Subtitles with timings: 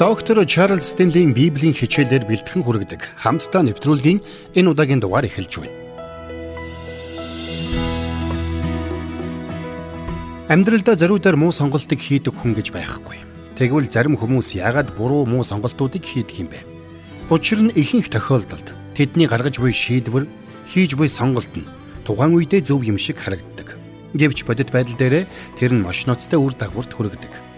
[0.00, 4.24] Доктор Чарлз Стенлийн Библийн хичээлээр бэлтгэн хүргэдэг хамтдаа нэвтрүүлгийн
[4.56, 5.76] энэ удаагийн дугаар эхэлж байна.
[10.48, 13.20] Амьдралдаа зориудаар муу сонголтыг хийдэг хүн гэж байхгүй.
[13.60, 16.64] Тэгвэл зарим хүмүүс яагаад буруу муу сонголтуудыг хийдэг юм бэ?
[17.28, 20.24] Учир нь ихэнх тохиолдолд тэдний гаргаж буй шийдвэр,
[20.64, 21.68] хийж буй сонголт нь
[22.08, 23.76] тухайн үедээ зөв юм шиг харагддаг.
[24.16, 25.28] Гэвч бодит байдал дээр
[25.60, 27.49] тэр нь маш ноцтой үр дагаварт хүргэдэг.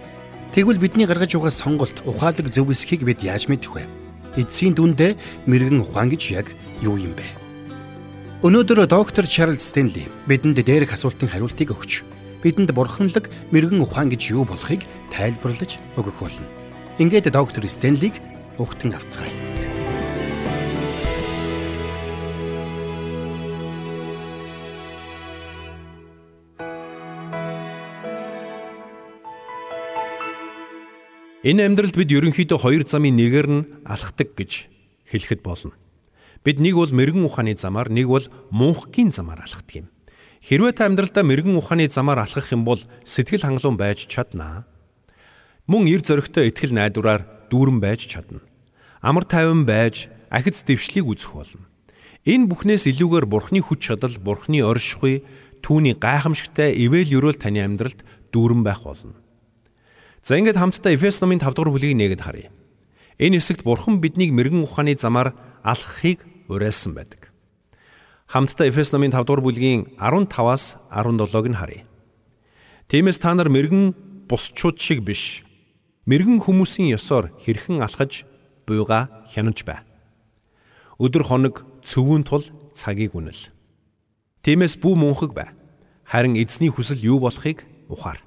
[0.52, 3.88] Тэгвэл бидний гаргаж байгаа сонголт ухаалаг зөв эсхийг бид яаж мэдэх вэ?
[4.36, 5.16] Эцсийн дүндээ
[5.48, 6.52] мэрэгэн ухаан гэж яг
[6.84, 7.24] юу юм бэ?
[8.44, 12.04] Өнөөдөр доктор Чарлз Стенли бидэнд дээрх асуултын хариултыг өгч
[12.44, 16.44] бидэнд бурханлаг мэрэгэн ухаан гэж юу болохыг тайлбарлаж өгөх болно.
[17.00, 18.20] Ингээд доктор Стенлиг
[18.60, 19.51] өгтөн авцгаая.
[31.42, 34.70] Энэ амьдралд бид ерөнхийдөө хоёр замын нэгээр нь алхдаг гэж
[35.10, 35.74] хэлэхэд болно.
[36.46, 38.22] Бид нэг бол мэрэгэн ухааны замаар, нэг бол
[38.54, 39.86] мунхгийн замаар алхдаг юм.
[40.38, 44.70] Хэрвээ та амьдралдаа мэрэгэн ухааны замаар алхах юм бол сэтгэл хангалуун байж чаднаа.
[45.66, 48.38] Мөн эр зөрөгтэй ихтгэл найдвараар дүүрэн байж чадна.
[49.02, 51.66] Амар тайван байж ахиц дэвшлийг үзэх болно.
[52.22, 55.26] Энэ бүхнээс илүүгээр Бурхны хүч чадал, Бурхны оршихуй,
[55.58, 59.18] түүний гайхамшигтай ивэл өрөөл таны амьдралд дүүрэн байх болно.
[60.22, 62.54] За ингээд хамтдаа Эфес номын 5 дугаар бүлгийг нээгээд харъя.
[63.18, 65.34] Энэ хэсэгт Бурхан биднийг мэрэгэн ухааны замаар
[65.66, 67.34] алхахыг уриалсан байдаг.
[68.30, 71.82] Хамтдаа Эфес номын 5 дугаар бүлгийн 15-аас 17-г нь харъя.
[72.86, 73.98] Тиймээс та нар мэрэгэн
[74.30, 75.42] бусчууд шиг биш.
[76.06, 78.22] Мэрэгэн хүмүүсийн ёсоор хэрхэн алхаж
[78.62, 79.82] буйга хянаж бай.
[81.02, 82.46] Өдөр хоног цөвүүн тул
[82.78, 83.50] цагийг үнэл.
[84.46, 85.50] Тиймээс бүү мунхаг бай.
[86.06, 88.22] Харин эзний хүсэл юу болохыг ухаар.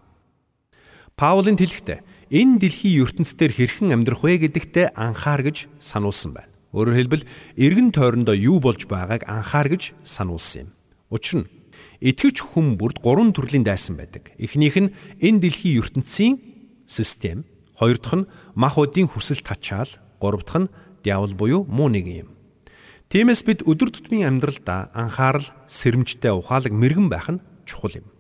[1.16, 6.52] Паулын тэлхтээ энэ дэлхийн ертөнцийн хэрхэн амьдрах вэ гэдэгтээ анхаар гэж сануулсан байна.
[6.76, 7.24] Өөрөөр хэлбэл
[7.56, 10.70] эргэн тойрондоо юу болж байгааг анхаар гэж сануулсан юм.
[11.08, 11.52] Учир нь
[12.04, 14.36] итгэвч хүн бүрд гурван төрлийн дайсан байдаг.
[14.36, 14.92] Эхнийх нь
[15.24, 16.36] энэ дэлхийн ертөнцийн
[16.84, 17.48] систем,
[17.80, 18.30] хоёр дахь нь
[18.60, 19.88] махуудын хүсэл тачаал,
[20.20, 22.36] гурав дахь нь диавол буюу муу нэг юм.
[23.08, 28.12] Тиймээс бид өдөр тутмын амьдралдаа анхаарал, сэрэмжтэй ухаалаг мэрэгэн байх нь чухал юм.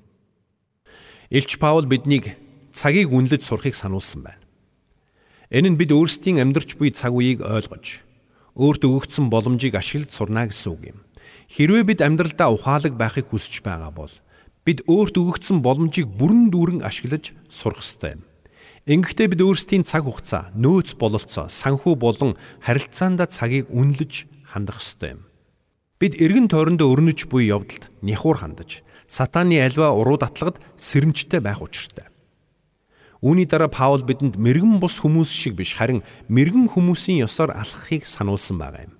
[1.27, 2.39] Илч Паул биднийг
[2.75, 4.43] цагийг үнэлж сурахыг сануулсан байна.
[5.49, 8.03] Энэ нь бид өөрсдийн амьдарч буй цаг үеийг ойлгож
[8.59, 10.99] өөрт өгөгдсөн боломжийг ашиглаж сурна гэсэн үг юм.
[11.51, 14.11] Хэрвээ бид амьдралдаа ухаалаг байхыг хүсэж байгаа бол
[14.65, 18.21] бид өөрт өгөгдсөн боломжийг бүрэн дүүрэн ашиглаж сурах ёстой юм.
[18.85, 25.21] Ингэхдээ бид өөрсдийн цаг хугацаа, нөөц бололцоо, санхүү болон харилцаандаа цагийг үнэлж хандах ёстой юм.
[25.97, 32.13] Бид эргэн тойрондоо өрнөж буй явдалд няхуур хандаж, сатааны альва уруу датлагад сэрэмжтэй байх учиртай.
[33.23, 38.59] Үүний дараа Паул бидэнд мэрэгэн бус хүмүүс шиг биш харин мэрэгэн хүмүүсийн ёсоор алхахыг сануулсан
[38.59, 38.93] байгаа юм.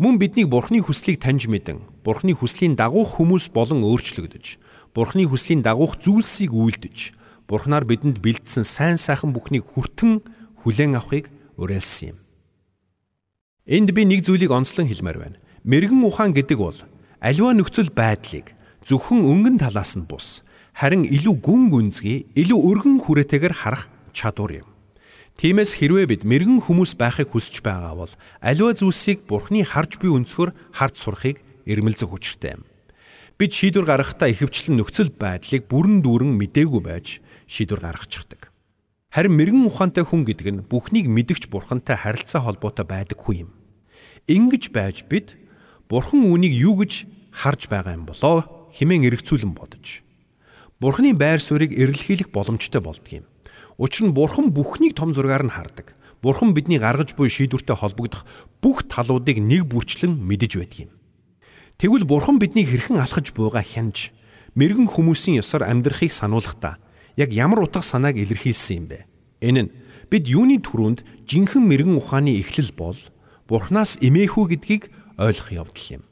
[0.00, 4.56] Мөн биднийг Бурхны хүслийг таньж мэдэн, Бурхны хүслийн дагуух хүмүүс болон өөрчлөгдөж,
[4.96, 7.12] Бурхны хүслийн дагуух зүйлсийг үйлдэж,
[7.44, 10.24] Бурхнаар бидэнд бэлдсэн сайн сайхан бүхнийг хүртэн
[10.64, 11.28] хүлээн авахыг
[11.60, 12.18] уриалсан юм.
[13.68, 15.36] Энд би нэг зүйлийг онцлон хэлмээр байна.
[15.68, 16.78] Мэргэн ухаан гэдэг бол
[17.20, 18.56] аливаа нөхцөл байдлыг
[18.88, 20.40] зөвхөн өнгөн талаас нь бус
[20.80, 24.68] харин илүү гүн гүнзгий, илүү өргөн хүрээтэйгээр харах чадвар юм.
[25.36, 30.56] Тиймээс хэрвээ бид мэрэгэн хүмүүс байхыг хүсэж байгаа бол аливаа зүйлсийг Бурхны харж буй өнцгөр
[30.72, 32.64] харж сурахыг эрмэлзэх хүчтэй юм.
[33.36, 38.48] Бид шийдвэр гаргахдаа ихэвчлэн нөхцөл байдлыг бүрэн дүүрэн мдээгүй байж шийдвэр гаргачихдаг.
[39.12, 43.50] Харин мэрэгэн ухаантай хүн гэдэг нь бүхнийг мэдгч Бурхантай харилцаа холбоотой байдаг хүн юм.
[44.28, 45.36] Ингиж байж бид
[45.92, 47.04] Бурхан үүнийг юу гэж
[47.36, 50.04] харж байгаа юм болоо химэн эргцүүлэн бодож
[50.80, 53.24] Бурхны байр суурийг эрэлхийлэх боломжтой болдго юм.
[53.76, 55.92] Учир нь Бурхан бүхнийг том зургаар нь хардаг.
[56.24, 58.24] Бурхан бидний гаргаж буй шийдвэртэй холбогдох
[58.64, 60.90] бүх талуудыг нэг бүрчлэн мэдэж байдаг юм.
[61.76, 64.16] Тэгвэл Бурхан бидний хэрхэн алхаж буйгаа хянж,
[64.56, 66.80] мэрэгэн хүмүүсийн ёсоор амьдрахыг сануулахдаа
[67.20, 69.04] яг ямар утга санааг илэрхийлсэн юм бэ?
[69.44, 69.72] Энэ нь
[70.08, 72.96] бид юуны түрүүнд жинхэнэ мэрэгэн ухааны эхлэл бол
[73.44, 74.88] Бурханаас эмээхүү гэдгийг
[75.20, 76.02] ойлгох явдал юм.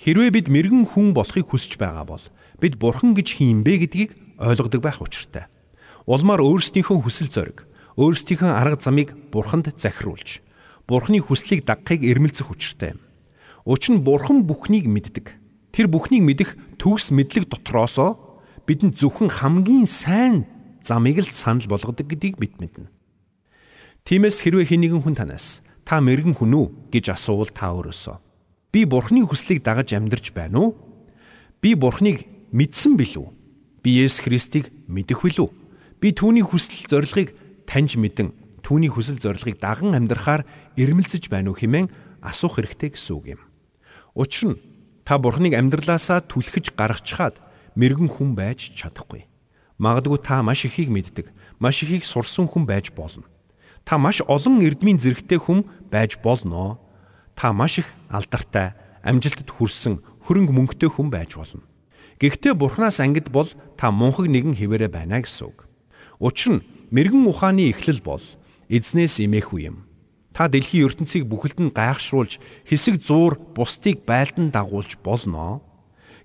[0.00, 2.24] Хэрвээ бид мэрэгэн хүн болохыг хүсэж байгаа бол
[2.56, 5.52] бид бурхан гэж хин бэ гэдгийг ойлгодог байх учиртай.
[6.08, 7.68] Улмаар өөрсдийнхөө хүсэл зориг,
[8.00, 10.40] өөрсдийнхөө арга замыг бурханд захируулж,
[10.88, 13.04] бурханы хүслийг дагахыг эрмэлзэх учиртай юм.
[13.68, 15.36] Учир нь бурхан бүхнийг мэддэг.
[15.68, 20.48] Тэр бүхнийг мэдэх төгс мэдлэг дотроосоо бидэнд зөвхөн хамгийн сайн
[20.80, 22.88] замыг л санал болгодог гэдгийг бид мэднэ.
[24.08, 28.29] Тиймээс хэрвээ хэн нэгэн хүн танаас та мэрэгэн хүн үү гэж асуувал та өөрөөсөө
[28.72, 30.76] би бурхны хүслийг дагаж амьдарч байна уу?
[31.60, 33.26] Би бурхныг мэдсэн билүү?
[33.82, 35.48] Би Есүс Христийг мэдэх билүү?
[36.00, 37.34] Би түүний хүсэл зорилгыг
[37.66, 38.32] таньж мэдэн
[38.62, 40.46] түүний хүсэл зорилгыг даган амьдрахаар
[40.78, 41.90] ирмэлцэж байна уу хэмээн
[42.22, 43.42] асуух хэрэгтэй гэсэн үг юм.
[44.14, 44.60] Учир нь
[45.02, 47.42] та бурхныг амьдралаасаа түлхэж гаргачихад
[47.74, 49.26] мэрэгэн хүн байж чадахгүй.
[49.80, 53.24] Магадгүй та маш ихийг мэддэг, маш ихийг сурсан хүн байж болно.
[53.84, 56.78] Та маш олон эрдмийн зэрэгтэй хүн байж болно.
[57.40, 61.64] Та маш их алдартай, амжилтад хүрсэн, хөрөнгө мөнгөтэй хүн байж болно.
[62.20, 63.48] Гэхдээ Бурханаас ангид бол
[63.80, 65.64] та мунхаг нэгэн хിവэрэ байна гэсэн үг.
[66.20, 68.20] Учир нь мэрэгэн ухааны эхлэл бол
[68.68, 69.88] эзнээс имээхүү юм.
[70.36, 75.64] Та дэлхийн ертөнцийг бүхэлд нь гайхшруулж хэсэг зуур бусдыг байлдан дагуулж болно.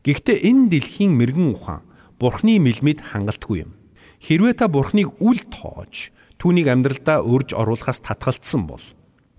[0.03, 1.88] Гэхдээ энэ дэлхийн мэрэгэн ухаан
[2.19, 3.71] Бурхны мэлмид хангалтгүй юм.
[4.19, 6.12] Хэрвээ та Бурхныг үл тоож
[6.44, 8.83] түүнийг амьдралдаа өрж оруулахаас татгалцсан бол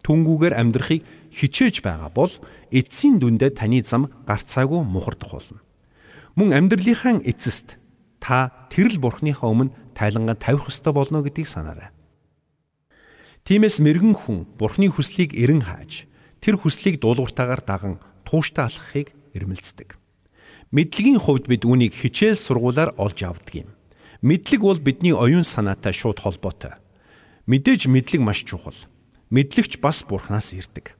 [0.06, 1.02] түнгүүгээр амьдрахыг
[1.36, 2.32] хичээж байгаа бол
[2.72, 5.60] эцсийн дүндээ таны зам гарцаагүй мухардах болно
[6.36, 7.80] мөн амьдралынхаа эцэст
[8.20, 11.88] та тэрл бурхныхаа өмнө тайлангаа тавих ёстой болно гэдгийг санаарай.
[13.48, 16.04] Тиймээс мэрэгэн хүн бурхны хүслийг эрен хааж
[16.44, 17.94] тэр хүслийг дуулууртаагаар даган
[18.28, 19.96] тууштай алхахыг эрмэлздэг.
[20.76, 23.70] Мэдлэгийн хувьд бид үүнийг хичээл сургуулаар олж авдаг юм.
[24.20, 26.76] Мэдлэг бол бидний оюун санаатай шууд холбоотой.
[27.48, 28.76] Мэдээж мэдлэг маш чухал.
[29.30, 30.95] Мэдлэгч бас бурхнаас ирдэг.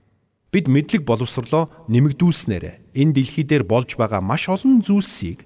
[0.56, 5.44] Бид мэдлэг боловсрлоо нэмэгдүүлснээр энэ дэлхий дээр болж байгаа маш олон зүйлсийг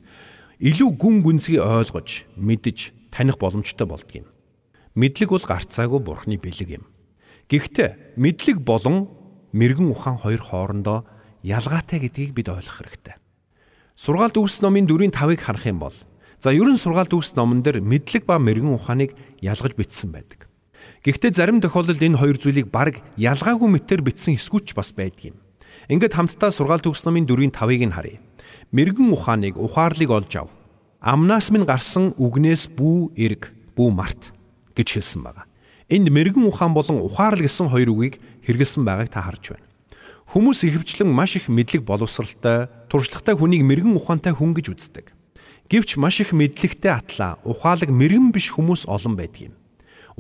[0.63, 4.31] илүү гүн гүнзгий ойлгож, мэдж, таних боломжтой болдгийм.
[4.95, 6.87] Мэдлэг бол гарцаагүй бурхны бэлэг юм.
[7.51, 9.11] Гэхдээ мэдлэг болон
[9.51, 11.03] мэрэгэн ухаан хоёр хоорондоо
[11.43, 13.19] ялгаатай гэдгийг бид ойлгох хэрэгтэй.
[13.99, 15.97] Сургаалт үүс номын 4-5-ыг харах юм бол
[16.39, 20.50] за ерөн сургаалт үүс номон дээр мэдлэг ба мэрэгэн ухааныг ялгаж бичсэн байдаг.
[21.01, 25.37] Гэхдээ зарим тохиолдолд энэ хоёр зүйлийг баг ялгаагүй мэтээр бичсэн эсгүүч бас байдаг юм.
[25.89, 28.21] Ингээд хамтдаа сургаалт төгс номын 4-5-ыг нь харъя.
[28.69, 30.53] Мэргэн ухааныг ухаарлыг олж ав.
[31.01, 34.37] Амнаас минь гарсан үгнээс бүү эрг, бүү март
[34.77, 35.49] гэж хэлсэн байна.
[35.89, 39.67] Энд мэрэгэн ухаан болон ухаарл гэсэн хоёр үгийг хэрэгэлсэн байгааг та харж байна.
[40.29, 45.17] Хүмүүс ихэвчлэн маш их мэдлэг боловсралтай, туршлагатай хүнийг мэрэгэн ухаантай хүн гэж үздэг.
[45.67, 49.55] Гэвч маш их мэдлэгтэй атлаа ухаалаг мэрэгэн биш хүмүүс олон байдаг юм.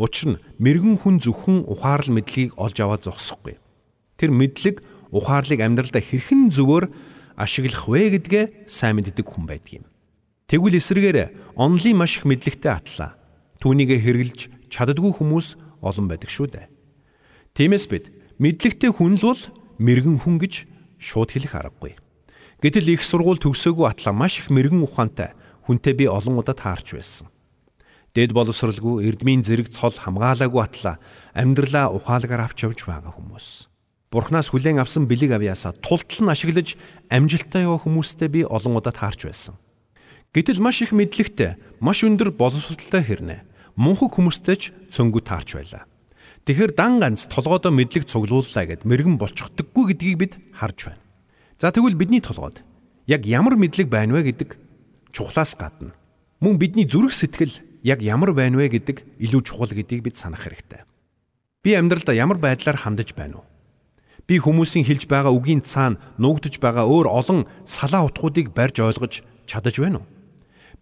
[0.00, 3.61] Учир нь мэрэгэн хүн зөвхөн ухаарл мэдлэгийг олж аваад зогсохгүй.
[4.17, 4.81] Тэр мэдлэг
[5.12, 6.88] ухаарлыг амьдралдаа хэрхэн зөвөр
[7.37, 9.87] ашиглах вэ гэдгээ сайн мэддэг хүн байдаг юм.
[10.49, 13.20] Тэгвэл эсрэгээр онлын маш их мэдлэгтэй атлаа.
[13.61, 16.73] Түүнийг хэрэгжилж чаддгүй хүмүүс олон байдаг шүү дээ.
[17.53, 18.08] Тиймээс бид
[18.41, 19.43] мэдлэгтэй хүн л бол
[19.76, 20.64] мэрэгэн хүн гэж
[20.96, 22.00] шууд хэлэх аргагүй.
[22.64, 25.37] Гэтэл их сургууль төгсөөгүй атлаа маш их мэрэгэн ухаантай
[25.69, 27.29] хүнтэй би олон удаа таарч байсан.
[28.10, 30.96] Дэд боловсралгүй эрдмийн зэрэг цол хамгаалаагүй атлаа
[31.30, 33.70] амьдралаа ухаалгаар авч явж байгаа хүмүүс.
[34.10, 36.74] Бурхнаас хүлээн авсан бэлэг авьяасаа тултал нь ашиглаж
[37.06, 39.54] амжилттай яваа хүмүүстэй би олон удаа таарч байсан.
[40.34, 43.46] Гэтэл маш их мэдлэгтэй, маш өндөр боловсралтай хэрнэ.
[43.78, 45.86] Мунхаг хүмүүстэй ч цөнгө таарч байлаа.
[46.42, 51.02] Тэгэхэр дан ганц толгойдоо мэдлэг цуглууллаа гэд мэрэгэн болчихдоггүй гэдгийг бид харж байна.
[51.62, 52.66] За тэгвэл бидний толгойд
[53.06, 54.58] яг ямар мэдлэг байна вэ гэдэг
[55.14, 55.94] чухлаас гадна
[56.40, 60.85] мөн бидний зүрх сэтгэл яг ямар байна вэ гэдэг илүү чухал гэдгийг бид санах хэрэгтэй.
[61.65, 63.47] Би амьдралдаа ямар байдлаар хандаж байна уу?
[64.29, 69.77] Би хүмүүсийн хэлж байгаа үгийн цаана нуугдж байгаа өөр олон салаа утгуудыг барьж ойлгож чадаж
[69.81, 70.09] байна уу?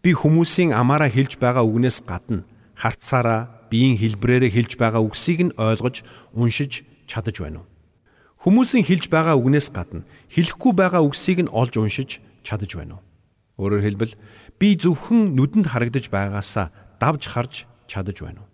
[0.02, 2.46] Би хүмүүсийн амаараа хэлж байгаа үгнээс гадна
[2.78, 7.66] харцаараа биеийн хэлбрээрээ хэлж байгаа үгсийг нь ойлгож уншиж чадаж байна уу?
[8.44, 13.02] Хүмүүсийн хэлж байгаа үгнээс гадна хэлэхгүй байгаа үгсийг нь олж уншиж чадаж байна уу?
[13.58, 14.14] Өөрөөр хэлбэл
[14.62, 18.50] би зөвхөн нүдэнд харагдаж байгаасаа давж харж чадаж байна уу?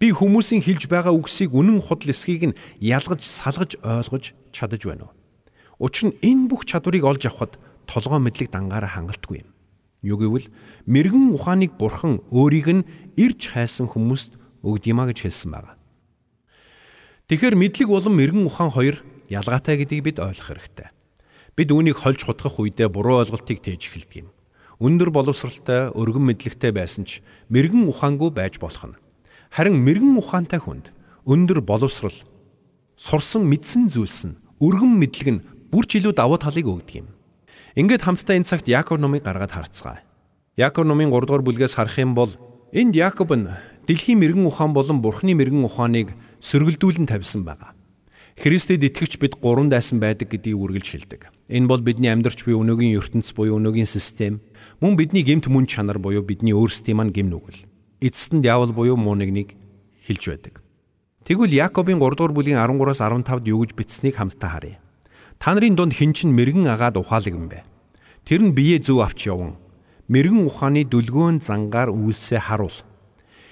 [0.00, 5.16] Би хүмүүсийн хэлж байгаа үгсийг үнэн худал эсхийг нь ялгаж салгаж ойлгож чадаж байна уу?
[5.80, 9.50] Учир нь энэ бүх чадварыг олж авахд толгой мэдлэг дангаараа хангалтгүй юм.
[10.00, 10.48] Юу гэвэл
[10.88, 12.86] мэрэгэн ухааныг бурхан өөрийг нь
[13.20, 14.32] ирж хайсан хүмүүст
[14.64, 15.76] өгдгиймаа гэж хэлсэн байна.
[17.28, 20.88] Тэгэхээр мэдлэг болон мэрэгэн ухаан хоёр ялгаатай гэдгийг бид ойлгох хэрэгтэй.
[21.56, 24.28] Бид үүнийг хольж хутгах үедээ буруу ойлголтыг тээж эхэлдэг юм
[24.80, 27.20] өндөр боловсралтай, өргөн мэдлэгтэй байсан ч
[27.52, 28.96] мэрэгэн ухаангүй байж болох нь.
[29.52, 30.88] Харин мэрэгэн ухаантай хүнд
[31.28, 32.16] өндөр боловсрал,
[32.96, 37.08] сурсан мэдсэн зүйлс нь өргөн мэдлэг нь бүр ч илүү давуу талыг өгдөг юм.
[37.76, 40.00] Ингээд хамтдаа энэ цагт Яаков номыг гаргаад харцгаая.
[40.56, 42.32] Яаков номын 3 дугаар бүлгээс харах юм бол
[42.72, 43.52] энд Яаков нь
[43.86, 47.76] дэлхийн мэрэгэн ухаан болон Бурхны мэрэгэн ухааныг сөргөлдүүлэн тавьсан байгаа.
[48.40, 51.22] Христэд итгэвч бид гурван дайсан байдаг гэдгийг үргэлж хэлдэг.
[51.50, 54.38] Энэ бол бидний амьдарч буй өнөөгийн ертөнц буюу өнөөгийн систем,
[54.80, 57.68] Мөн бидний гемт мөн чанар буюу бидний өөрсдийн маань гим нүгэл.
[58.00, 59.52] Эцэст нь диавол буюу муу нэгнийг
[60.08, 60.64] хэлж байдаг.
[61.28, 64.80] Тэгвэл Яакобын 3 дугаар бүлгийн 13-аас 15-д юу гэж бичсэнийг хамтдаа харъя.
[65.36, 67.60] Та нарын дунд хэн ч мэрэгэн агаад ухаалаг юм бэ?
[68.24, 69.60] Тэр нь бие зөв авч яван
[70.08, 72.76] мэрэгэн ухааны дүлгөөн зангаар үйлсээ харуул.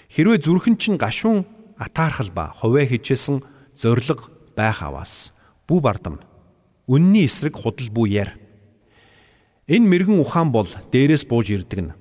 [0.08, 1.44] Хэрвээ зүрхэн чинь гашуун
[1.76, 3.44] атаархал ба хувиа хичээсэн
[3.76, 5.36] зориг байх аваас
[5.68, 6.24] бүү бардам
[6.88, 8.32] үнний эсрэг худал бүү яар.
[9.68, 11.96] Энэ мэрэгэн ухаан бол дээрээс бууж ирдэг нь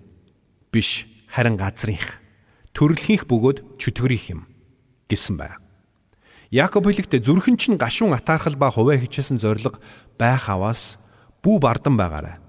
[0.71, 2.23] биш харин газрынх
[2.71, 4.41] төрөлхийнх бөгөөд чөтгөрийнх юм
[5.11, 5.59] гэсэн байна.
[6.47, 9.83] Яаков хэлэхдээ зүрхэн чинь гашуун атаархал ба хувиа хичээсэн зориг
[10.15, 10.95] байх аваас
[11.43, 12.39] бүү бардан байгаарай.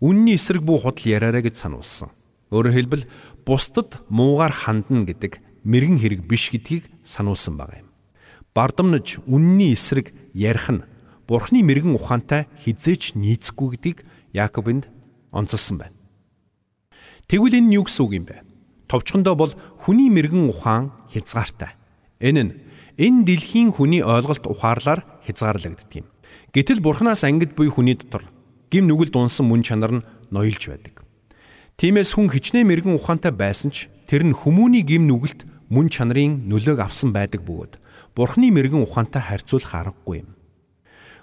[0.00, 2.08] Үнний эсрэг бүү худал яриараа гэж сануулсан.
[2.48, 3.04] Өөрөөр хэлбэл
[3.44, 7.92] бусдад муугар хандна гэдэг мэрэгэн хэрэг биш гэдгийг сануулсан байгаа юм.
[8.56, 10.82] Бардамнаж үнний эсрэг ярих нь
[11.30, 13.98] Бурхны мэрэгэн ухаантай хизээч нийцэхгүй гэдгийг
[14.34, 14.90] Яаковынд
[15.30, 15.94] онцолсон байна.
[17.30, 18.42] Тэгвэл энэ юу гэсэн үг юм бэ?
[18.90, 21.78] Товчхондоо бол хүний мэрэгэн ухаан хязгаартай.
[22.18, 22.52] Энэ нь
[22.98, 26.10] энэ дэлхийн хүний ойлголт ухаарлаар хязгаарлагддаг юм.
[26.50, 28.26] Гэтэл Бурханаас ангид буй хүний дотор
[28.74, 31.06] гим нүгэл дунсан мөн чанар нь ноёлж байдаг.
[31.78, 36.82] Тиймээс хүн хичнээн мэрэгэн ухаантай байсан ч тэр нь хүмүүний гим нүгэлт мөн чанарын нөлөөг
[36.82, 37.78] авсан байдаг бөгөөд
[38.18, 40.34] Бурхны мэрэгэн ухаантай харьцуулах аргагүй юм.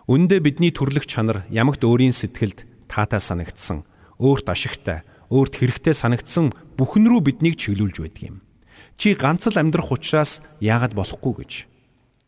[0.08, 3.84] Үндэ бидний төрлөх чанар ямагт өөрийн сэтгэлд таатай санагдсан,
[4.24, 8.38] өөрт ашигтай, өөрт хэрэгтэй санагдсан бүхэн рүү биднийг чиглүүлж байдаг юм.
[8.96, 11.52] Чи ганц л амьдрах учраас яагаад болохгүй гэж.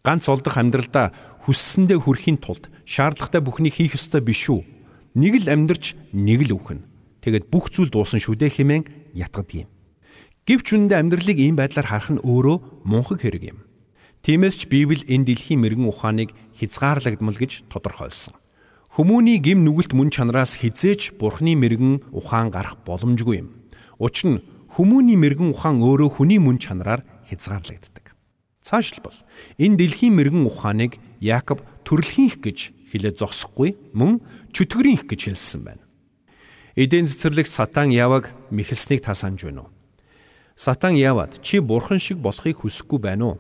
[0.04, 1.16] Ганц олдох амьдралдаа
[1.48, 4.68] хүссэндээ хүрэхийн тулд шаардлагатай бүхнийг хийх ёстой биш үү?
[5.16, 6.84] Нэг л амьдрч нэг л өвхөн.
[7.24, 8.84] Тэгэд бүх зүйл дуусан шүү дээ хэмээн
[9.16, 9.72] ятгадаг юм.
[10.44, 13.69] Гэвч үнэндээ амьдралыг ийм байдлаар харах нь өөрөө мунхаг хэрэг юм.
[14.24, 18.36] Тиймээс ч Библи энэ дэлхийн мэрэгэн ухааныг хязгаарлагдмал гэж тодорхойлсон.
[19.00, 23.56] Хүмүүний гим нүгэлт мөн чанараас хизээч Бурхны мэрэгэн ухаан гарах боломжгүй юм.
[23.96, 24.44] Учир нь
[24.76, 28.12] хүмүүний мэрэгэн ухаан өөрөө хүний мөн чанараар хязгаарлагддаг.
[28.60, 29.16] Цаашлбал
[29.56, 34.20] энэ дэлхийн мэрэгэн ухааныг Яаков төрөлхийнх гэж хэлээд зогсохгүй мөн
[34.52, 35.84] чөтгөрийнх гэж хэлсэн байна.
[36.76, 39.74] Эдийн цэцэрлэгт сатан яваг мэхэлснийг та санаж байна уу?
[40.60, 43.38] Сатан яваад чи бурхан шиг болохыг хүсэхгүй байна уу?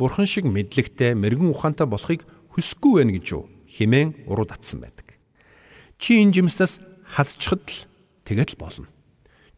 [0.00, 2.24] Бурхан шиг мэдлэгтэй, мэрэгэн ухаантай болохыг
[2.56, 5.20] хүсэхгүй байна гэж юу химэн уруу татсан байдаг.
[6.00, 7.84] Чи энэ жимснээс хазчихад л
[8.24, 8.88] тэгэл болно.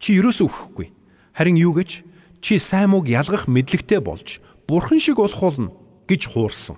[0.03, 0.91] Чи ерөөсөө өгөхгүй.
[1.33, 2.03] Харин юу гэж
[2.43, 5.71] чи сайн мууг ялгах мэдлэгтэй болж бурхан шиг болох болно
[6.11, 6.77] гэж хуурсан.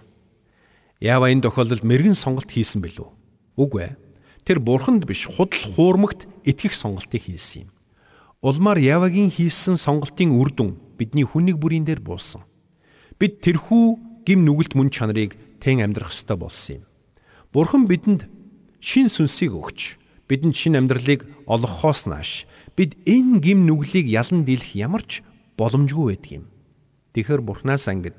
[1.01, 3.09] Яава энэ тохиолдолд мэрэгэн сонголт хийсэн бэлүү?
[3.57, 3.97] Үгүй ээ.
[4.45, 7.71] Тэр бурханд биш худал хуурмагт итгэх сонголтыг хийсэн юм.
[8.45, 12.45] Улмаар Явагийн хийсэн сонголтын үр дүн бидний хүнийг бүрийн дээр буусан.
[13.19, 16.85] Бид тэрхүү гим нүгэлт мөн чанарыг тэн амьдрах ёстой болсон юм.
[17.55, 18.27] Бурхан бидэнд
[18.83, 25.07] шин сүнсийг өгч бидэнд шин амьдралыг олгохоос нааш бид энэ гим нүглийг ялан дийлэх ямар
[25.07, 25.23] ч
[25.55, 26.45] боломжгүй байдаг юм.
[27.15, 28.19] Тэгэхэр Бурханаас ангид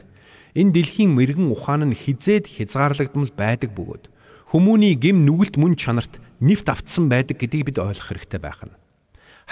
[0.56, 4.08] энэ дэлхийн мэрэгэн ухаан нь хизээд хязгаарлагдмал байдаг бөгөөд
[4.56, 8.78] хүмүүний гим нүгэлт мөн чанарт нэвт автсан байдаг гэдгийг бид ойлгох хэрэгтэй байх нь.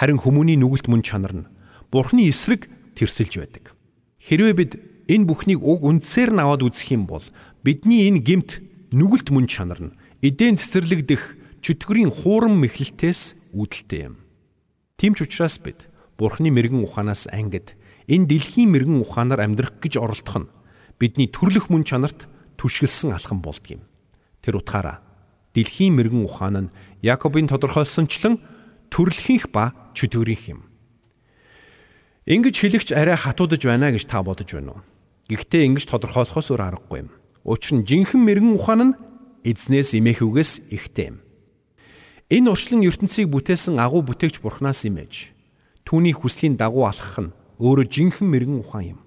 [0.00, 1.50] Харин хүмүүний нүгэлт мөн чанар нь
[1.92, 3.76] Бурханы эсрэг тэрсэлж байдаг.
[4.24, 4.72] Хэрвээ бид
[5.08, 7.24] энэ бүхнийг уг үндсээр нь аваад үзэх юм бол
[7.64, 11.22] бидний энэ гемт нүгэлт мөн чанар нь эдийн цэцэрлэгдэх
[11.64, 14.20] чөтгөрийн хуурам мэхлэлтээс үүдэлтэй юм.
[14.96, 17.74] Тийм ч учраас бид Бурхны мэрэгэн ухаанаас ангид
[18.06, 20.52] энэ дэлхийн мэрэгэн ухаанаар амьдрах гэж оролдох нь
[21.00, 22.30] бидний төрлөх мөн чанарт
[22.60, 23.82] түшгэлсэн алхам болдгийм.
[24.40, 25.02] Тэр утгаараа
[25.52, 28.40] дэлхийн мэрэгэн ухаан нь Яаковын тодорхойлсончлон
[28.88, 30.60] төрлөхийнх ба чөтгөрийнх юм.
[32.24, 34.93] Ингэж хэлэгч арай хатуудаж байна гэж та бодож байна уу?
[35.28, 37.10] Гэхдээ ингэж тодорхойлохоос өөр аргагүй юм.
[37.44, 38.96] Учир нь жинхэнэ мэрэгэн ухаан нь
[39.44, 41.18] эзнээс эмээхүүгээс ихтэй юм.
[42.28, 45.32] Энэ урчлан ертөнцийг бүтээсэн агуу бүтээгч Бурханаас имэж
[45.84, 49.00] түүний хүслийн дагуу алхах нь өөрөө жинхэнэ мэрэгэн ухаан юм.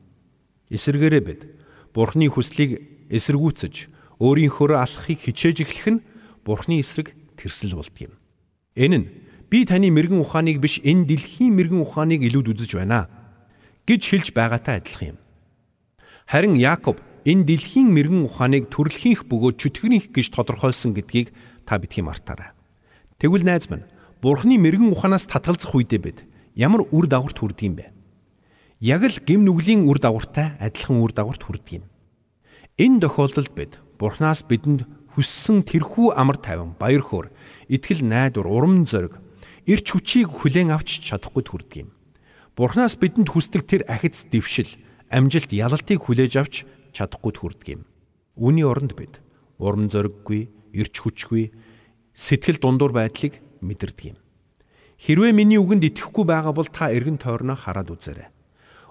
[0.69, 1.41] Эсвэргээрээ бид
[1.93, 3.75] Бурханы хүслийг эсэргүүцэж
[4.21, 6.03] өөрийнхөө алхахыг хичээж эхлэх нь
[6.45, 8.13] Бурханы эсрэг тэрсэл болдго юм.
[8.77, 9.07] Энэ нь
[9.49, 13.09] би таны мэрэгэн ухааныг биш энэ дэлхийн мэрэгэн ухааныг илүүд үзэж байна
[13.89, 15.19] гэж хэлж байгаатай адилхан юм.
[16.27, 21.31] Харин Яаков энэ дэлхийн мэрэгэн ухааныг төрлөхийнх бөгөөд чөтгөрийнх гэж тодорхойлсон гэдгийг
[21.63, 22.51] та бидхий мартаарай.
[23.15, 23.87] Тэгвэл найз минь
[24.19, 26.19] Бурхны мэрэгэн ухаанаас татгалзах үедээ бид
[26.51, 27.95] ямар үр дагаварт хүрдэг юм бэ?
[28.83, 31.83] Яг л гим нүглийн үр дагавартай адилхан үр дагаварт хүрдэг юм.
[32.75, 34.83] Энэ тохиолдолд бид Бурханаас бидэнд
[35.15, 37.31] хүссэн тэрхүү амар тайван, баяр хөөр,
[37.71, 39.15] итгэл найдвар, урам зориг,
[39.65, 41.89] эрч хүчийг хүлээн авч чадахгүй хүрдэг юм.
[42.53, 44.69] Бурханаас бидэнд хүсдэг тэр ахиц дэвшил
[45.09, 46.55] амжилт ялалтыг хүлээж авч
[46.93, 47.81] чадахгүй хүрдэг юм.
[48.37, 49.21] Үүний оронд бид
[49.57, 51.51] урам зориггүй, эрч хүчгүй,
[52.13, 54.17] сэтгэл дундуур байдлыг мэдэрдэг юм.
[54.97, 58.29] Хэрвээ миний үгэнд итгэхгүй байгаа бол та эргэн тойрноо хараад үзээрэй.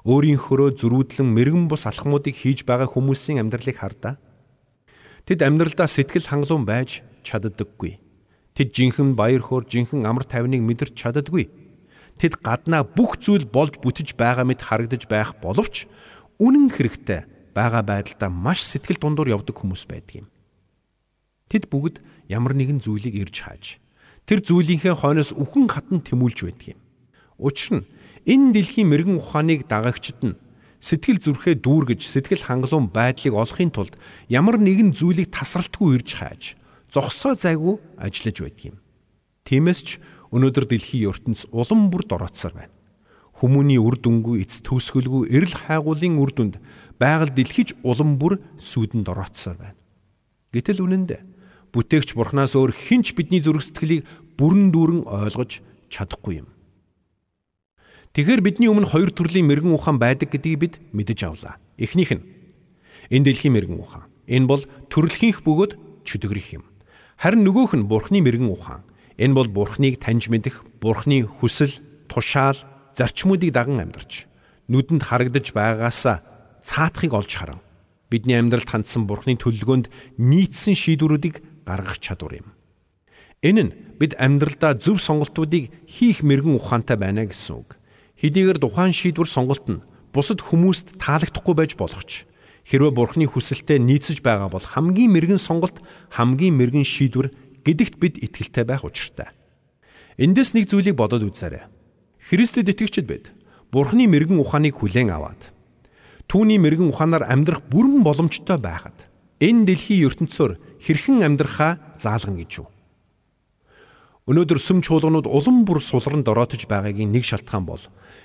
[0.06, 4.14] Өөрийнхөө зөрүүдлэн мэрэгэн бус алхмуудыг хийж байгаа хүмүүсийн амьдралыг хардаа.
[5.26, 7.98] Тэд амьдралдаа сэтгэл хангалуун байж чаддаггүй.
[8.54, 11.50] Тэд жинхэнэ баяр хөөр, жинхэнэ амар тайвныг мэдэрч чаддаггүй.
[12.16, 15.84] Тэд гаднаа бүх зүйл болж бүтэж байгаа мэт харагдаж байх боловч
[16.40, 20.28] үнэн хэрэгтэй байгаа байдалдаа маш сэтгэл дундуур явдаг хүмүүс байдаг юм.
[21.52, 23.64] Тэд бүгд ямар нэгэн зүйлийг ирж хааж
[24.26, 26.80] тэр зүйлийнхээ хойноос үхэн хатан тэмүүлж байдаг юм.
[27.38, 27.88] Учир нь
[28.26, 30.40] энэ дэлхийн мэрэгэн ухааныг дагагчд нь
[30.82, 33.94] сэтгэл зүрхээ дүүргэж сэтгэл хангалуун байдлыг олохын тулд
[34.28, 36.42] ямар нэгэн зүйлийг тасралтгүй ирж хааж
[36.90, 38.76] зогсоо зайгүй ажиллаж байдаг юм.
[39.46, 39.88] Тиймээс ч
[40.32, 42.74] өнөөдөр дэлхийн ертөнц улам бүр дороотсоор байна.
[43.36, 46.56] Хүмүүний үр дүнгүй эц төгсгөлгүй эрэл хайгуулын үр дүнд
[46.96, 49.76] байгаль дэлхийж улам бүр сүудэн дороотсоор байна.
[50.56, 51.24] Гэтэл үнэн дээр
[51.76, 54.08] бүтээгч бурхнаас өөр хинч бидний зүрх сэтгэлийг
[54.40, 55.60] бүрэн дүүрэн ойлгож
[55.92, 56.48] чадахгүй юм.
[58.16, 61.60] Тэгэхээр бидний өмнө хоёр төрлийн мэрэгэн ухаан байдаг гэдгийг бид мэдэж авлаа.
[61.76, 62.24] Эхнийх нь
[63.12, 64.08] энэ дэлхийн мэрэгэн ухаан.
[64.24, 65.76] Энэ бол төрлөхийнх бөгөөд
[66.08, 66.64] чөтгөрөх юм.
[67.20, 68.88] Харин нөгөөх нь бурхны мэрэгэн ухаан.
[69.16, 71.72] Энэ бол бурхныг таньж мэдэх, бурхны хүсэл,
[72.08, 72.56] тушаал,
[72.96, 74.28] зарчмуудыг даган амьдарч
[74.68, 76.20] нүдэнд харагдаж байгаасаа
[76.64, 77.60] цаатахыг олж харан
[78.10, 79.86] бидний амьдралд хандсан бурхны төлөвлөгөөнд
[80.18, 82.48] нийцсэн шийдвэрүүдийг гаргах чадвар юм.
[83.42, 87.76] Энэ нь бид амьдралдаа зөв сонголтуудыг хийх мэрэгэн ухаантай байна гэсэн үг.
[88.18, 92.24] Хэдийгээр тухайн шийдвэр сонголт нь бусад хүмүүст таалагдахгүй байж болох ч
[92.66, 95.78] хэрвээ бурхны хүсэлтэд нийцэж байгаа бол хамгийн мэрэгэн сонголт
[96.10, 97.30] хамгийн мэрэгэн шийдвэр
[97.66, 99.34] гэдэгт бид итгэлтэй байх учиртай.
[100.16, 101.66] Эндээс нэг зүйлийг бодоод үзээрэй.
[102.30, 103.34] Христэд итгэгчд бид
[103.74, 105.50] бурхны мэрэгэн ухааныг хүлээн аваад
[106.30, 108.96] түүний мэрэгэн ухаанаар амьдрах бүрэн боломжтой байхад
[109.42, 112.68] энэ дэлхийн ертөнцөөр хэрхэн амьдрахаа заалган гэж юу?
[114.26, 117.82] Өнөөдөр сүм чуулганууд улам бүр сулран дороотож байгаагийн нэг шалтгаан бол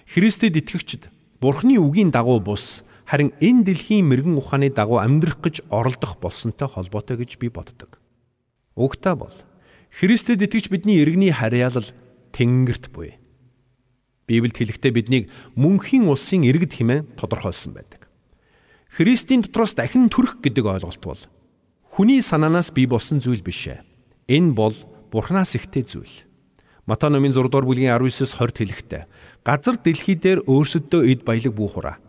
[0.10, 6.18] Христэд итгэгчд Бурхны үгийн дагуу бус харин энэ дэлхийн мэрэгэн ухааны дагуу амьдрах гэж оролдох
[6.18, 8.01] болсонтой холбоотой гэж би боддог.
[8.82, 9.36] Угтаа бол
[9.94, 11.86] Христэд итгэж бидний иргэний харьяалал
[12.34, 13.22] тэнгэрт буй.
[14.26, 18.10] Библиэд хэлэхдээ биднийг мөнхийн улсын иргэд хэмээн тодорхойлсон байдаг.
[18.90, 21.22] Христийн дотроос дахин төрөх гэдэг ойлголт бол
[21.94, 23.86] хүний санаанаас бий болсон зүйл биш ээ.
[24.32, 24.76] Энэ бол
[25.12, 26.24] Бурханаас ихтэй зүйл.
[26.88, 29.04] Матай номын 6 дугаар бүлгийн 19-с 20 хэлэхдээ
[29.44, 32.00] газар дэлхий дээр өөрсөдөө эд баялаг бүүхураа.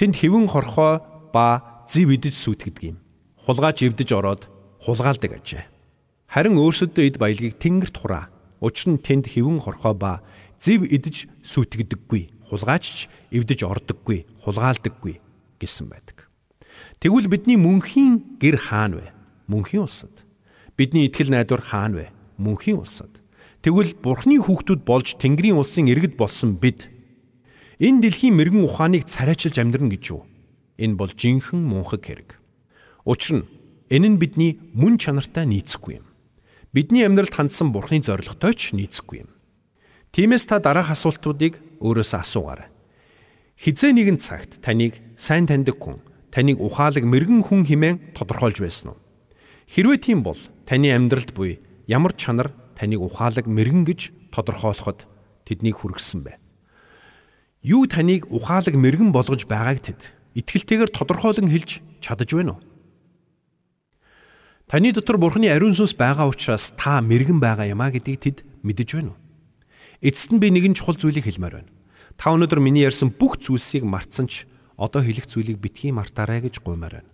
[0.00, 2.98] Тэнд хэвэн хорхоо ба зэв идэж сүтгэдэг юм.
[3.44, 4.48] Хулгаач эвдэж ороод
[4.80, 5.71] хулгаалдаг ажээ.
[6.32, 8.32] Харин өөрсөдөө эд баялагийг тэнгэрт хураа.
[8.64, 10.24] Учир нь тэнд хэвэн хорхоо ба
[10.56, 12.48] зэв идэж сүтгэдэггүй.
[12.48, 15.20] Хулгаач ч эвдэж ордоггүй, хулгаалдаггүй
[15.60, 16.32] гэсэн байдаг.
[17.04, 19.12] Тэгвэл бидний мөнхийн гэр хаана вэ?
[19.44, 20.12] Мөнхийн улсад.
[20.72, 22.06] Бидний итгэл найдвар хаана вэ?
[22.40, 23.12] мөнхийн улсад.
[23.60, 26.88] Тэгвэл Бурхны хүүхдүүд болж Тэнгэрийн улсын иргэд болсон бид
[27.78, 30.24] энэ дэлхийн мэрэгэн ухааныг царайчилж амьдрна гэж юу?
[30.80, 32.40] Энэ бол жинхэнэ мунхаг хэрэг.
[33.04, 33.48] Учир нь
[33.92, 36.11] энэ нь бидний мөн чанартай нийцэхгүй юм.
[36.72, 39.30] Бидний амьдралд хандсан Бурхны зорилготой ч нийцэхгүй юм.
[40.16, 42.72] Тиймээс та дараах асуултуудыг өөрөөсөө асуугаарай.
[43.60, 46.00] Хизээ нэгэн цагт таныг сайн таньдаг хүн,
[46.32, 48.98] таныг ухаалаг мэрэгэн хүн хэмээн тодорхойлж байсан уу?
[49.68, 55.04] Хэрвээ тийм бол таны амьдралд буй ямар чанар таныг ухаалаг мэрэгэн гэж тодорхойлоход
[55.44, 56.40] тэднийг хүргэсэн бэ?
[57.68, 60.00] Юу таныг ухаалаг мэрэгэн болгож байгааг тэд
[60.40, 62.71] итгэлтэйгээр тодорхойлон хэлж чадаж байна уу?
[64.72, 68.96] Таны дотор Бурхны ариун сүнс байгаа учраас та мэрэгэн байгаа юм а гэдгийг тэд мэдэж
[68.96, 69.20] байна уу?
[70.00, 71.70] Эцэст нь би нэгэн чухал зүйлийг хэлмээр байна.
[72.16, 74.48] Та өнөөдөр миний ярьсан бүх зүйлсийг мартсан ч
[74.80, 77.12] одоо хэлэх зүйлийг битгий мартаарай гэж гуймаар байна.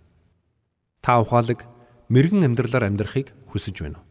[1.03, 1.67] Та ухаалаг
[2.07, 4.07] мэрэгэн амьдралаар амьдрахыг хүсэж байна уу?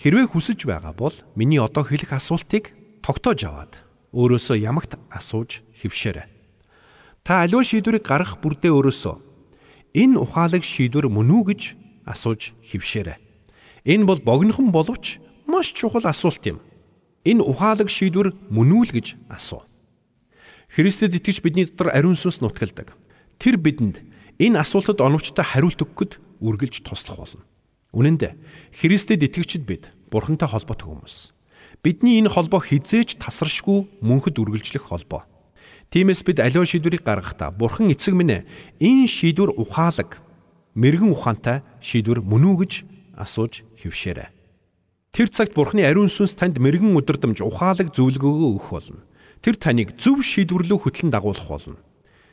[0.00, 2.72] Хэрвээ хүсэж байгаа бол миний одоо хэлэх асуултыг
[3.04, 3.84] тогтоож аваад
[4.16, 6.24] өөрөөсөө ямагт асууж хэвшээрэй.
[7.20, 9.16] Та аливаа шийдвэрийг гаргах бүрдээ өөрөөсөө
[9.92, 13.18] энэ ухаалаг шийдвэр мөн үү гэж асууж хэвшээрэй.
[13.84, 16.58] Энэ бол богинохон боловч маш чухал асуулт юм.
[17.24, 19.62] Энэ ухаалаг шийдвэр мөн үү гэж асуу.
[20.72, 22.96] Христэд итгэж бидний дотор ариун сүнс нутгалдаг.
[23.38, 24.00] Тэр бидэнд
[24.38, 27.44] энэ асуултад оновчтой хариулт өгөхөд үргэлж туслах болно.
[27.92, 28.34] Үнэн дээр
[28.72, 31.36] Христэд итгэгчид бид Бурхантай холбоотой хүмүүс.
[31.84, 35.28] Бидний энэ холбоо хизээч тасаршгүй мөнхөд үргэлжлэх холбоо.
[35.92, 38.48] Тиймээс бид аливаа шийдвэрийг гаргахдаа Бурхан эцэг минь
[38.80, 40.24] энэ шийдвэр ухаалаг
[40.74, 42.72] мэрэгэн ухаантай шийдвэр мөн үү гэж
[43.16, 44.28] асууж хөвшөөрэй.
[45.12, 49.04] Тэр цагт Бурханы ариун сүнс танд мэрэгэн өдөрдөмж ухаалаг зөвлөгөөгөө өгөх болно.
[49.44, 51.76] Тэр таныг зөв шийдвэрлүү хөтлөн дагуулах болно.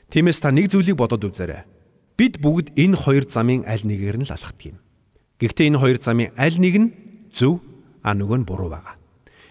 [0.07, 1.67] Тиймээс та нэг зүйлийг бодоод үзээрэй.
[2.15, 4.77] Бид бүгд энэ хоёр замын аль нэгээр нь л алхдаг юм.
[5.43, 6.87] Гэхдээ энэ хоёр замын аль нэг нь
[7.35, 7.59] зөв
[7.99, 8.95] а нөгөө нь буруу байгаа.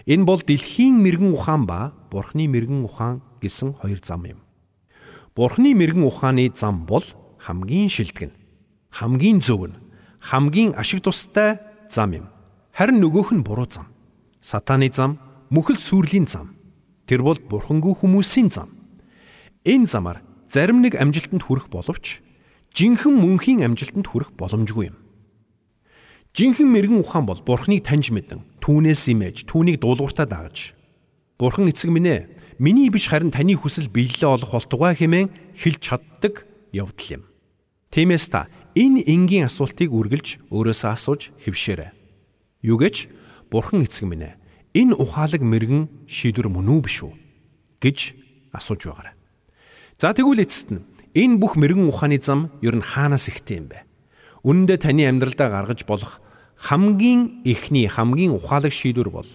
[0.08, 4.40] Энэ бол дэлхийн мэрэгэн ухаан ба Бурхны мэрэгэн ухаан гэсэн хоёр зам юм.
[5.36, 7.04] Бурхны мэрэгэн ухааны зам бол
[7.36, 8.37] хамгийн шилдэг нь,
[8.98, 9.78] хамгийн зөв нь,
[10.18, 12.26] хамгийн ашиг тустай зам юм.
[12.74, 13.86] Харин нөгөөх нь буруу зам.
[14.42, 15.22] Сатаны зам,
[15.54, 16.58] мөхөл сүрлийн зам.
[17.06, 18.74] Тэр бол бурхангүй хүмүүсийн зам.
[19.62, 20.18] Энэ замаар
[20.50, 22.26] зарим нэг амжилтанд хүрэх боловч
[22.74, 24.96] жинхэнэ мөнхийн амжилтанд хүрэх боломжгүй юм.
[26.34, 30.74] Жинхэнэ мэрэгэн ухаан бол Бурхныг таньж мэдэн, түүнээс имэж, түүнийг дуулууртаа дагаж.
[31.38, 36.46] Бурхан эцэг минь ээ, миний биш харин таны хүсэл биелэлээ олох болтугай хэмээн хэлж чаддаг
[36.70, 37.22] явдал юм.
[37.90, 41.90] Тиймээс та энэ энгийн асуултыг үргэлж өөрөөсөө асууж хэвшээрэй.
[42.64, 43.08] Юу гэж
[43.48, 44.36] Бурхан эцэг минь ээ,
[44.76, 47.12] энэ ухаалаг мэрэгэн шийдвэр мөн үү биш үү
[47.80, 47.98] гэж
[48.52, 49.14] асууж байгаарай.
[49.96, 50.84] За тэгвэл эцэст нь
[51.16, 53.88] энэ бүх мэрэгэн ухааны зам ер нь хаанаас ихтэй юм бэ?
[54.44, 56.20] Үнэн дээр таны амьдралдаа гаргаж болох
[56.60, 59.28] хамгийн эхний хамгийн ухаалаг шийдвэр бол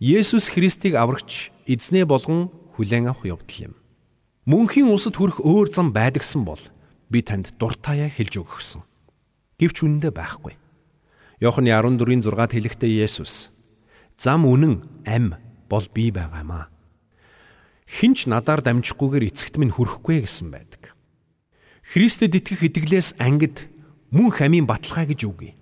[0.00, 3.74] Есүс Христийг аврагч эзнээ болгон хүлээн авах явдал юм.
[4.44, 6.60] Мөнхийн усад хүрэх өөр зам байдагсан бол
[7.14, 8.82] би танд дуртаяа хэлж өгөхсөн.
[9.62, 10.58] Гэвч үнэндээ байхгүй.
[11.38, 13.54] Йоханны 14-ийн 6-д хэлэхдээ Есүс
[14.18, 15.38] зам үнэн ам
[15.70, 16.70] бол би байгаамаа.
[17.86, 20.94] Хинч надаар дамжихгүйгээр эцэгт минь хүрэхгүй гэсэн байдаг.
[21.84, 23.70] Христэд итгэх итгэлээс ангид
[24.10, 25.52] мөн хамийн баталгаа гэж үгүй.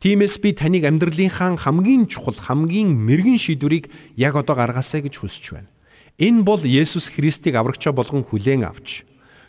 [0.00, 5.70] Тиймээс би таныг амьдралынхаа хамгийн чухал хамгийн мэрэгэн шийдвэрийг яг одоо гаргаасай гэж хүсэж байна.
[6.18, 9.04] Энэ бол Есүс Христийг аврагчаа болгон хүлээн авч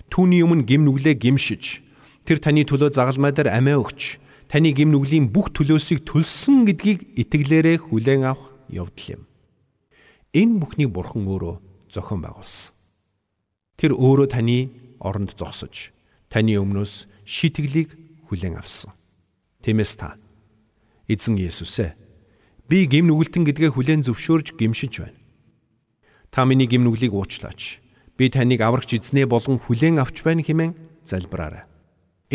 [0.09, 1.81] түүний өмнө гим нүглээ гимшиж
[2.25, 4.17] тэр таны төлөө загалмай дээр амиа өгч
[4.49, 9.23] таны гим нүглийн бүх төлөөсийг төлсөн гэдгийг итгэлээрээ хүлээн авах явдал юм.
[10.33, 11.55] Энэ бүхнийг бурхан өөрөө
[11.93, 12.73] зохион байгуулсан.
[13.77, 15.93] Тэр өөрөө таны оронд зогсож
[16.29, 17.93] таны өмнөөс шитгэлийг
[18.29, 18.93] хүлээн авсан.
[19.61, 20.17] Тиймээс та
[21.09, 21.97] эзэн Есүс ээ
[22.69, 25.17] би гим нүгэлтэн гэдгээ хүлээн зөвшөөрж гимшиж байна.
[26.29, 27.81] Та миний гим нүглийг уучлаач.
[28.19, 30.75] Би таныг аврагч эзнээ болгон хүлээн авч байна хэмээн
[31.07, 31.63] залбираарай.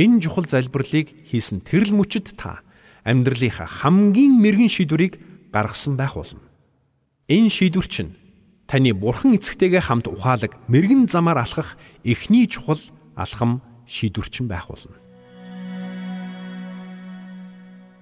[0.01, 2.64] Энэ чухал залбирлыг хийсэн тэрл мөчөд та
[3.05, 5.20] амьдралынхаа хамгийн мэрэгэн шийдвэрийг
[5.53, 6.40] гаргасан байх болно.
[7.29, 8.16] Энэ шийдвэр чинь
[8.64, 12.81] таны бурхан эцэгтэйгээ хамт ухаалаг мэрэгэн замаар алхах эхний чухал
[13.12, 14.97] алхам шийдвэрчин байх болно.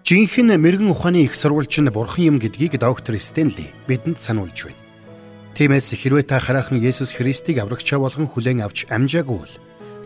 [0.07, 4.82] Жинхэнэ мэрэгэн ухааны их сурвалж нь бурхан юм гэдгийг доктор Стенли бидэнд сануулж байна.
[5.53, 9.55] Тиймээс хэрвээ та хараахан Есүс Христийг аврагчаа болгон хүлээн авч амжаагүй бол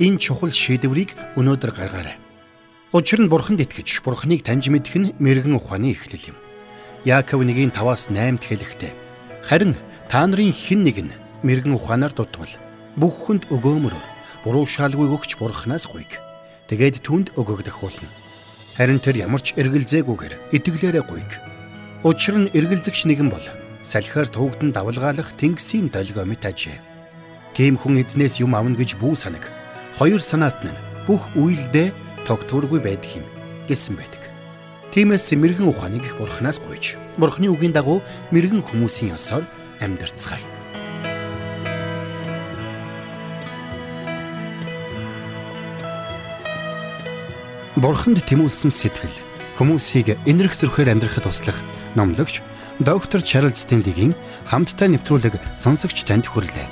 [0.03, 2.19] энэ чухал шийдвэрийг өнөөдөр гаргаарай.
[2.91, 6.39] Учир нь бурханд итгэж бурханыг таньж мэдэх нь мэрэгэн ухааны эхлэл юм.
[7.07, 8.93] Яаков 1-ийн 5-аас 8-д хэлэхдээ
[9.47, 9.79] харин
[10.11, 12.51] та нарын хэн нэг нь мэрэгэн ухаанаар дутвал
[12.99, 14.07] бүх хүнд өгөөмөрөөр
[14.43, 16.19] буруу шаалгүй өгч бурханаас гуйг.
[16.67, 18.11] Тэгээд түнд өгөгдөх болно
[18.77, 21.31] Харин тэр ямар ч эргэлзээгүйгээр итгэлээрээ гуйг.
[22.05, 23.47] Учир нь эргэлзэгч нэгэн бол
[23.87, 26.83] салхиар туугдан давлгаалах тэнгисийн долгио мэт ажээ.
[27.55, 29.47] Тийм хүн эзнээс юм авна гэж бүү санаг.
[29.95, 30.75] Хоёр санаат нь
[31.07, 31.95] бүх үйлдээ
[32.27, 33.27] тогтворгүй байдаг юм
[33.71, 34.27] гэсэн байдаг.
[34.91, 38.03] Тиймээс мэрэгэн ухааныг бурхнаас гуйж, бурхны үгийн дагуу
[38.35, 39.47] мэрэгэн хүмүүсийн ёсоор
[39.79, 40.43] амьдарцгаая.
[47.77, 49.15] Бурханд тэмүүлсэн сэтгэл
[49.61, 51.61] хүмүүсийг энэрх зөрхөөр амьдрахад туслах
[51.93, 52.41] номлогч
[52.81, 54.13] доктор Чарлз Стенлигийн
[54.45, 56.69] хамттай нэвтрүүлэг сонсогч танд хүрлээ.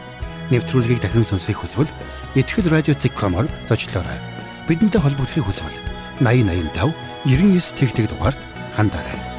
[0.53, 1.89] Нэвтрүүлгийг дахин сонсох хүсвэл
[2.37, 4.21] ихтгэл радиоцик.com-оор зочлоорой.
[4.69, 5.77] Бидэнтэй холбогдохын хүсвэл
[6.21, 6.93] 8085
[7.25, 8.41] 99 тэгтэг дугаард
[8.77, 9.34] хандаарай.